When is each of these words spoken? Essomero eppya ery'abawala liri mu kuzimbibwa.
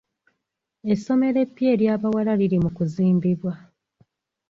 Essomero 0.93 1.37
eppya 1.45 1.69
ery'abawala 1.73 2.31
liri 2.39 2.57
mu 2.63 2.69
kuzimbibwa. 2.77 3.53